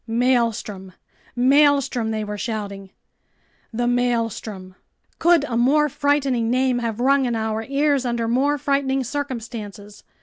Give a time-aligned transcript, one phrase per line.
[0.07, 0.93] "Maelstrom!
[1.35, 2.89] Maelstrom!" they were shouting.
[3.71, 4.73] The Maelstrom!
[5.19, 10.03] Could a more frightening name have rung in our ears under more frightening circumstances?